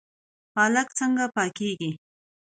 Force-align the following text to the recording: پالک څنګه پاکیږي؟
پالک 0.53 0.87
څنګه 0.99 1.25
پاکیږي؟ 1.35 1.91